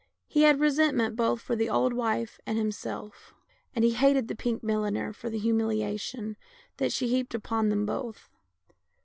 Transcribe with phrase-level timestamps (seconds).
[0.25, 3.35] He had resentment both for the old wife and himself,
[3.75, 6.37] and he hated the pink milliner for the humiliation
[6.77, 8.27] that she heaped upon them both.